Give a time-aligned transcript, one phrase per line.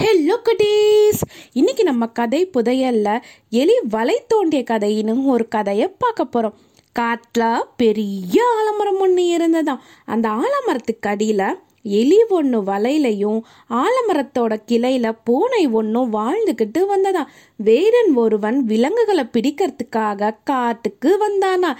[0.00, 1.20] Hello குட்டீஸ்
[1.52, 3.08] இன்னைக்கு நம்ம கதை புதையல்ல
[3.50, 6.58] எலி வலை தோண்டிய கதையினும் ஒரு கதையை பார்க்க போகிறோம்
[6.92, 9.78] காட்டில் பெரிய ஆலமரம் ஒன்று இருந்ததாம்.
[10.04, 11.44] அந்த ஆலமரத்துக்கு அடியில்
[11.82, 17.30] எலி ஒன்று வலையிலையும் ஆலமரத்தோட கிளையில பூனை ஒன்றும் வாழ்ந்துக்கிட்டு வந்ததாம்.
[17.68, 21.72] வேடன் ஒருவன் விலங்குகளை பிடிக்கிறதுக்காக காட்டுக்கு வந்தானா.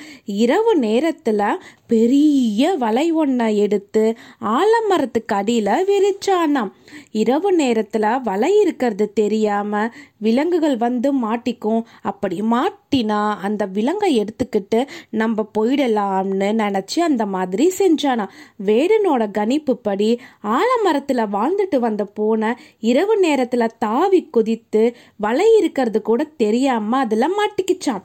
[0.43, 1.41] இரவு நேரத்தில்
[1.93, 4.05] பெரிய வலை ஒன்றை எடுத்து
[4.57, 6.71] ஆலமரத்துக்கு அடியில் விரிச்சானாம்.
[7.23, 11.83] இரவு நேரத்தில் வலை இருக்கிறது தெரியாமல் விலங்குகள் வந்து மாட்டிக்கும்.
[12.03, 14.81] அப்படி மாட்டினா அந்த விலங்கை எடுத்துக்கிட்டு
[15.21, 18.27] நம்ம போயிடலாம்னு நினச்சி அந்த மாதிரி செஞ்சானா.
[18.67, 20.11] வேடனோட கணிப்புப்படி
[20.57, 22.51] ஆலமரத்தில் வாழ்ந்துட்டு வந்த பூனை
[22.91, 24.83] இரவு நேரத்தில் தாவி குதித்து
[25.17, 28.03] வலை இருக்க இருக்கிறது கூட தெரியாம அதில் மாட்டிக்கிச்சான்.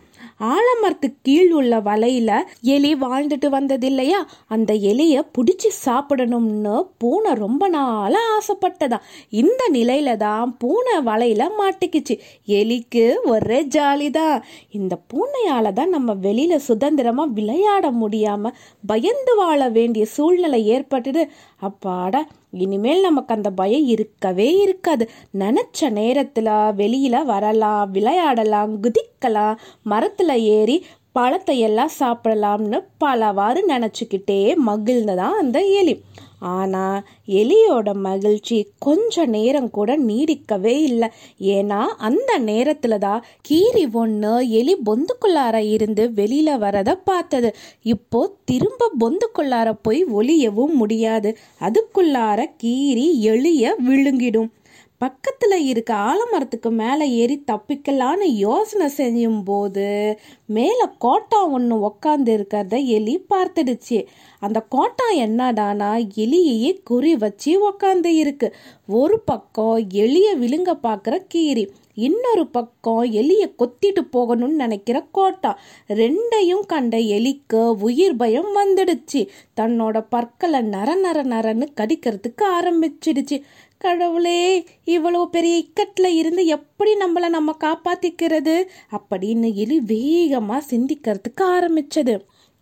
[0.51, 2.31] ஆலமரத்துக்கு கீழ் உள்ள வலையில
[2.73, 4.19] எலி வாழ்ந்துட்டு வந்தது இல்லையா?
[4.47, 8.99] அந்த எலிய பிடிச்சி சாப்பிடணும்னு பூனை ரொம்ப நாளா ஆசைப்பட்டதா.
[9.41, 12.15] இந்த நிலையில தான் பூனை வலையில மாட்டிக்கிச்சு.
[12.59, 14.37] எலிக்கு ஒரே ஜாலி தான்
[14.71, 18.53] இந்த பூனையால தான் நம்ம வெளியில சுதந்திரமா விளையாட முடியாம
[18.85, 21.23] பயந்து வாழ வேண்டிய சூழ்நிலை ஏற்பட்டுது.
[21.67, 25.09] அப்பாடா இனிமேல் நமக்கு அந்த பயம் இருக்கவே இருக்காது.
[25.39, 35.59] நினச்ச நேரத்தில் வெளியில் வரலாம் விளையாடலாம் குதிக்கலாம் மரத்தில் ஏறி பழத்தை எல்லாம் சாப்பிடலாம்னு பலவாறு நினச்சிக்கிட்டே மகிழ்ந்ததான் அந்த
[35.59, 36.01] எலி.
[36.39, 41.09] ஆனால் எலியோட மகிழ்ச்சி கொஞ்ச நேரம் கூட நீடிக்கவே இல்லை.
[41.39, 47.55] ஏன்னா அந்த நேரத்தில் தான் கீரி ஒன்று எலி பொந்துக்குள்ளார இருந்து வெளியில் வரதை பார்த்தது.
[47.83, 51.37] இப்போ திரும்ப பொந்துக்குள்ளார போய் ஒளியவும் முடியாது.
[51.59, 54.49] அதுக்குள்ளார கீரி எளிய விழுங்கிடும்.
[54.97, 63.15] பக்கத்தில் இருக்க ஆலமரத்துக்கு மேலே ஏறி தப்பிக்கலான்னு யோசனை செய்யும் போது மேலே கோட்டா ஒன்று உக்காந்து இருக்கிறத எலி
[63.29, 63.99] பார்த்துடுச்சு.
[64.39, 68.55] அந்த கோட்டா என்னடானா எலியையே குறி வச்சு உக்காந்து இருக்கு.
[68.87, 75.59] ஒரு பக்கம் எலியை விழுங்க பார்க்குற கீரி இன்னொரு பக்கம் எலியை கொத்திட்டு போகணும்னு நினைக்கிற கோட்டா.
[75.87, 79.21] ரெண்டையும் கண்ட எலிக்கு உயிர் பயம் வந்துடுச்சு.
[79.59, 83.39] தன்னோட பற்களை நர நர நரன்னு கடிக்கிறதுக்கு ஆரம்பிச்சிடுச்சு.
[83.81, 84.39] கடவுளே
[84.85, 88.55] இவ்வளோ பெரிய இக்கட்டில் இருந்து எப்படி நம்மளை நம்ம காப்பாத்திக்கிறது?
[88.91, 92.15] அப்படின்னு எலி வேகமாக சிந்திக்கிறதுக்கு ஆரம்பிச்சது.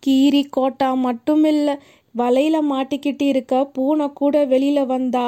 [0.04, 1.76] கீரி கோட்டா மட்டும் இல்லை
[2.18, 5.28] வலையில மாட்டிக்கிட்டு இருக்க பூனை கூட வெளியில வந்தா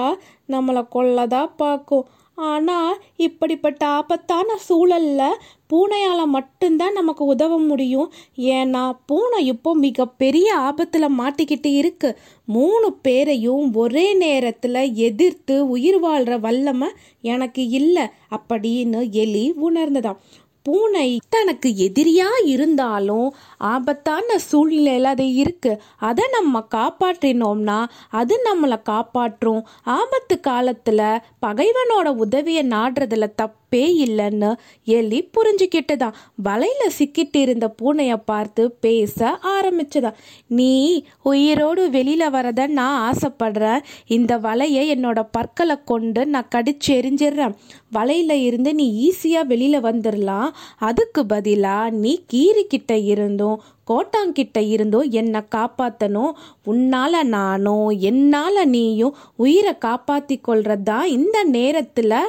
[0.50, 2.06] நம்மளை கொல்லதா பார்க்கும்
[2.38, 5.40] ஆனால் இப்படிப்பட்ட ஆபத்தான சூழலில்
[5.70, 8.10] பூனையால் மட்டும்தான் நமக்கு உதவ முடியும்.
[8.38, 12.18] ஏன்னா பூனை இப்போ மிகப்பெரிய ஆபத்தில் மாட்டிக்கிட்டு இருக்கு.
[12.46, 16.90] மூணு பேரையும் ஒரே நேரத்தில் எதிர்த்து உயிர் வாழ்கிற வல்லமை
[17.22, 18.06] எனக்கு இல்லை
[18.38, 20.22] அப்படின்னு எலி உணர்ந்ததாம்.
[20.66, 29.68] பூனை தனக்கு எதிரியாக இருந்தாலும் ஆபத்தான சூழ்நிலையில் அது இருக்குது அதை நம்ம காப்பாற்றினோம்னா அது நம்மளை காப்பாற்றும்.
[29.84, 34.54] ஆபத்து காலத்தில் பகைவனோட உதவியை நாடுறதுல தப்பே இல்லைன்னு
[34.86, 36.14] எலி புரிஞ்சுக்கிட்டுதான்.
[36.44, 40.14] வலையில் சிக்கிட்டு இருந்த பூனையை பார்த்து பேச ஆரம்பிச்சுதான்.
[40.48, 43.84] நீ உயிரோடு வெளியில் வரத நான் ஆசைப்படுறேன்.
[44.08, 47.56] இந்த வலையை என்னோட பற்களை கொண்டு நான் கடிச்சு எரிஞ்சிடுறேன்.
[47.92, 53.47] வலையில் இருந்து நீ ஈஸியாக வெளியில் வந்துடலாம் அதுக்கு பதிலாக நீ கீரிக்கிட்ட இருந்தும்
[53.88, 56.32] கோட்டாங்கிட்ட இருந்தும் என்னை காப்பாற்றணும்
[56.66, 62.20] உன்னால நானும் என்னால் நீயும் உயிரை காப்பாற்றி கொள்றதா இந்த நேரத்தில்?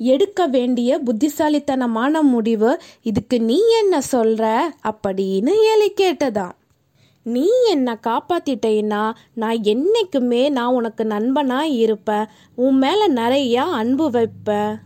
[0.00, 4.42] எடுக்க வேண்டிய புத்திசாலித்தனமான முடிவு இதுக்கு நீ என்ன சொல்ற?
[4.84, 6.56] அப்படின்னு எலி கேட்டதாம்.
[7.22, 12.26] நீ என்னை காப்பாத்திட்டேன்னா நான் என்னைக்குமே நான் உனக்கு நண்பனாக இருப்பேன்.
[12.54, 14.76] உன் மேலே நிறையா அன்பு வைப்பேன்.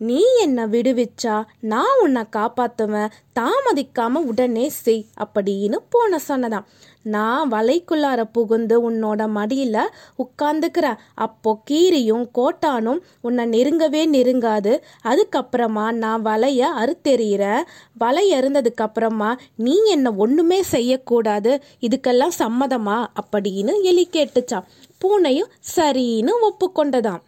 [0.00, 1.44] நீ என்னை விடுவிச்சா?
[1.60, 6.66] நான் உன்னை காப்பாற்றுவேன் தாமதிக்காம உடனே செய் அப்படின்னு போன சொன்னதான்.
[7.02, 14.80] நான் வலைக்குள்ளார புகுந்து உன்னோட மடியில் உட்காந்துக்கிறேன் அப்போ கீரியும் கோட்டானும் உன்னை நெருங்கவே நெருங்காது.
[15.04, 17.62] அதுக்கப்புறமா நான் வலைய அறுத்தெறிகிறேன்.
[17.98, 21.62] வலை அறுந்ததுக்கப்புறமா நீ என்னை ஒன்றுமே செய்யக்கூடாது.
[21.80, 23.06] இதுக்கெல்லாம் சம்மதமா?
[23.22, 24.68] அப்படின்னு எலி கேட்டுச்சான்
[25.04, 27.20] பூனையும் சரின்னு ஒப்புக்கொண்டதான்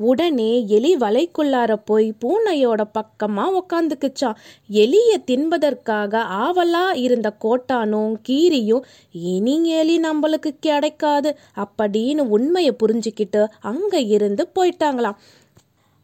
[0.00, 4.38] உடனே எலி வலைக்குள்ளார போய் பூனையோட பக்கமா உக்காந்துக்குச்சான்
[4.70, 14.48] எலிய தின்பதற்காக ஆவலா இருந்த கோட்டானும் கீரியும் இனி எலி நம்மளுக்கு கிடைக்காது அப்படின்னு உண்மையை புரிஞ்சுக்கிட்டு அங்க இருந்து
[14.54, 15.18] போயிட்டாங்களாம்.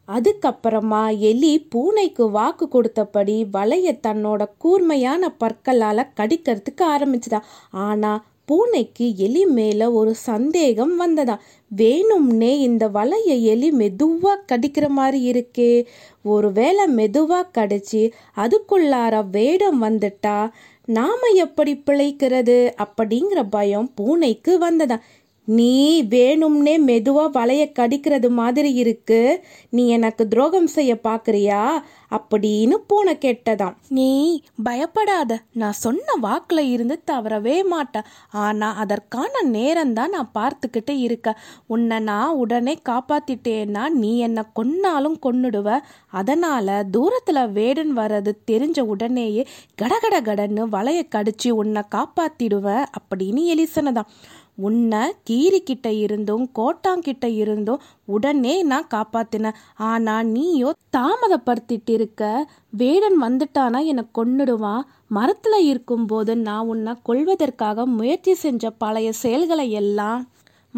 [0.07, 9.91] அதுக்கப்புறமா எலி பூனைக்கு வாக்கு கொடுத்தபடி வலைய தன்னோட கூர்மையான பற்களால் கடிக்கிறதுக்கு ஆரம்பிச்சுதான் ஆனால் பூனைக்கு எலி மேல
[9.91, 11.39] ஒரு சந்தேகம் வந்ததா?
[11.77, 15.85] வேணும்னே இந்த வலைய எலி மெதுவா கடிக்கிற மாதிரி இருக்கே.
[16.21, 20.49] ஒருவேளை மெதுவா கடிச்சு அதுக்குள்ளார வேடம் வந்துட்டா?
[20.85, 22.73] நாம எப்படி பிழைக்கிறது?
[22.77, 24.97] அப்படிங்கிற பயம் பூனைக்கு வந்ததா?
[25.45, 29.43] நீ வேணும்னே மெதுவா வலைய கடிக்கிறது மாதிரி இருக்கு.
[29.69, 31.83] நீ எனக்கு துரோகம் செய்ய பாக்குறியா?
[32.11, 33.75] அப்படின்னு பூனை கேட்டதாம்.
[33.87, 35.39] நீ பயப்படாத.
[35.53, 38.01] நான் சொன்ன வாக்குல இருந்து தவறவே மாட்டேன்
[38.31, 41.39] ஆனா அதற்கான நேரம் தான் நான் பார்த்துக்கிட்டு இருக்க.
[41.65, 45.79] உன்னை நான் உடனே காப்பாத்திட்டேன்னா நீ என்னை கொன்னாலும் கொன்னுடுவ.
[46.07, 49.45] அதனால தூரத்துல வேடன் வர்றது தெரிஞ்ச உடனேயே
[49.75, 54.09] கடகட கடன்னு வலைய கடிச்சு உன்னை காப்பாத்திடுவேன் அப்படின்னு எலிசனதான்
[54.55, 64.05] உன்னை கீரிக்கிட்ட இருந்தும் கோட்டாங்கிட்ட இருந்தும் உடனே நான் காப்பாத்தினேன் ஆனா நீயோ தாமதப்படுத்திட்டு இருக்க வேடன் வந்துட்டானா என்னை
[64.17, 64.81] கொன்னுடுவான்
[65.15, 70.29] மரத்துல இருக்கும்போது நான் உன்னை கொல்வதற்காக முயற்சி செஞ்ச பழைய செயல்களை எல்லாம்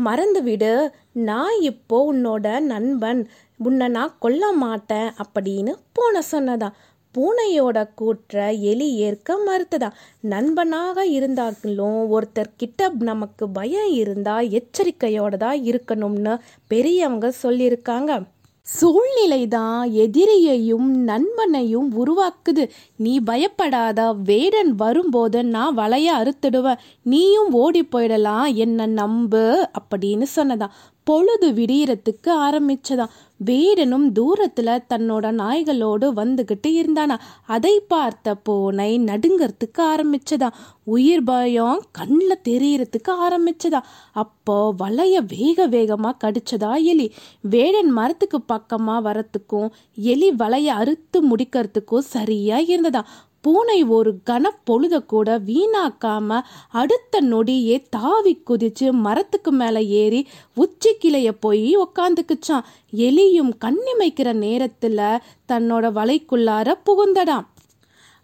[0.05, 0.89] மறந்துவிடு.
[1.11, 3.29] நான் இப்போ உன்னோட நண்பன்.
[3.57, 6.75] உன்னை நான் கொல்ல மாட்டேன் அப்படின்னு போன சொன்னதான்
[7.17, 9.89] பூனையோட கூற்ற எலி ஏற்க மறுத்ததா?
[10.19, 16.33] நண்பனாக இருந்தாலும் ஒருத்தர் கிட்ட நமக்கு பயம் இருந்தா எச்சரிக்கையோட தான் இருக்கணும்னு
[16.67, 18.21] பெரியவங்க சொல்லியிருக்காங்க.
[18.67, 22.63] சூழ்நிலை தான் எதிரியையும் நண்பனையும் உருவாக்குது.
[22.97, 26.81] நீ பயப்படாத வேடன் வரும்போது நான் வலைய அறுத்துடுவேன்.
[27.03, 30.67] நீயும் ஓடி போயிடலாம் என்ன நம்பு அப்படின்னு சொன்னதா?
[31.07, 33.13] பொழுது விடியறதுக்கு ஆரம்பிச்சதாம்
[33.45, 37.15] வேடனும் தூரத்துல தன்னோட நாய்களோடு வந்துகிட்டு இருந்தானா.
[37.47, 40.49] அதை பார்த்த பூனை நடுங்கிறதுக்கு ஆரம்பிச்சதா.
[40.83, 43.81] உயிர் பயம் கண்ணில் தெரியறதுக்கு ஆரம்பிச்சதா.
[44.23, 47.07] அப்போ வலைய வேக வேகமா கடிச்சதா எலி.
[47.53, 49.69] வேடன் மரத்துக்கு பக்கமா வரத்துக்கும்
[50.11, 53.03] எலி வலைய அறுத்து முடிக்கிறதுக்கும் சரியா இருந்ததா.
[53.47, 56.39] பூனை ஒரு கனப்பொழுத கூட வீணாக்காம
[56.71, 60.19] அடுத்த நொடியே தாவி குதிச்சு மரத்துக்கு மேல ஏறி
[60.57, 64.99] உச்சி கிளைய போய் உக்காந்துக்குச்சான் எலியும் கண்ணிமைக்கிற நேரத்துல
[65.47, 67.47] தன்னோட வலைக்குள்ளார புகுந்தடாம்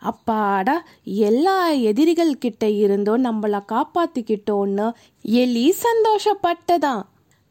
[0.02, 0.75] அப்பாடா
[1.25, 4.88] எல்லா எதிரிகள் கிட்ட இருந்தும் நம்மள காப்பாத்திக்கிட்டோன்னு
[5.36, 7.04] எலி சந்தோஷப்பட்டதான்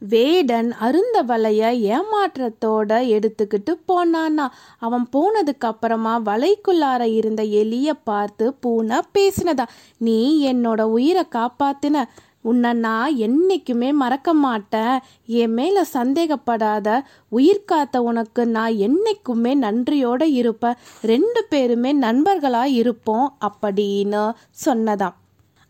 [0.08, 1.62] வேடன் அருந்த வலைய
[1.93, 4.49] ஏமாற்றத்தோட எடுத்துக்கிட்டு போனானா.
[4.78, 9.66] அவன் போனதுக்கு அப்புறமா வலைக்குள்ளார இருந்த எலிய பார்த்து பூனை பேசினதா
[9.99, 12.04] நீ என்னோட உயிரை காப்பாத்தின.
[12.40, 14.99] உன்னை நான் என்னைக்குமே மறக்க மாட்டேன்.
[15.26, 17.00] என் மேலே சந்தேகப்படாத.
[17.28, 20.75] உயிர் காத்த உனக்கு நான் என்னைக்குமே நன்றியோடு இருப்பேன்.
[21.02, 24.32] ரெண்டு பேருமே நண்பர்களாக இருப்போம் அப்படின்னு
[24.64, 25.14] சொன்னதான்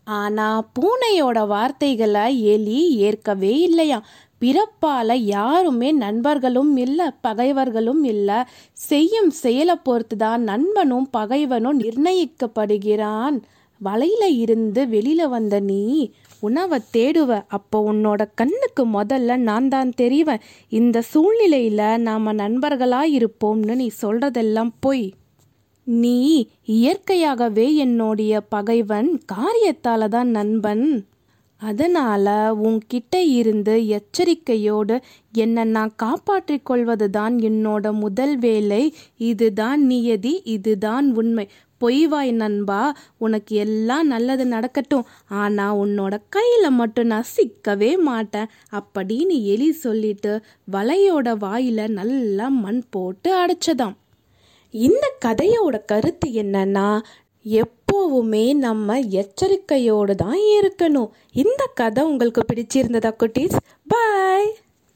[0.07, 3.99] ஆனா பூனையோட வார்த்தைகளை எலி ஏற்கவே இல்லையா?
[4.41, 8.39] பிறப்பால யாருமே நண்பர்களும் இல்லை பகைவர்களும் இல்லை.
[8.87, 13.37] செய்யும் செயலை பொறுத்து தான் நண்பனும் பகைவனும் நிர்ணயிக்கப்படுகிறான்.
[13.81, 15.81] வலையில இருந்து வெளியில வந்த நீ
[16.39, 17.41] உணவை தேடுவ.
[17.49, 20.43] அப்போ உன்னோட கண்ணுக்கு முதல்ல நான் தான் தெரிவேன்.
[20.71, 25.05] இந்த சூழ்நிலையில நாம நண்பர்களா இருப்போம்னு நீ சொல்றதெல்லாம் பொய்.
[25.87, 30.85] நீ இயற்கையாகவே என்னுடைய பகைவன் காரியத்தால தான் நண்பன்.
[31.61, 34.99] அதனால உன்கிட்ட இருந்து எச்சரிக்கையோடு
[35.33, 38.93] என்னை நான் காப்பாற்றிக் கொள்வது தான் என்னோட முதல் வேலை.
[39.17, 41.47] இதுதான் நியதி இதுதான் உண்மை.
[41.81, 45.05] பொய்வாய் நண்பா உனக்கு எல்லாம் நல்லது நடக்கட்டும்.
[45.27, 48.51] ஆனா உன்னோட கையில மட்டும் நான் சிக்கவே மாட்டேன்.
[48.71, 50.41] அப்படின்னு எலி சொல்லிட்டு
[50.71, 53.95] வலையோட வாயில நல்லா மண் போட்டு அடைச்சதாம்.
[54.73, 57.01] இந்த கதையோட கருத்து என்னன்னா
[57.45, 61.09] எப்போவுமே நம்ம எச்சரிக்கையோடு தான் இருக்கணும்.
[61.31, 63.57] இந்த கதை உங்களுக்கு பிடிச்சிருந்ததா குட்டீஸ்?
[63.87, 64.55] பாய்